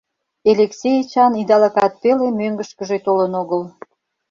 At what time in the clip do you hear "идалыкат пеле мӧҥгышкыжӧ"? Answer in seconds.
1.41-2.97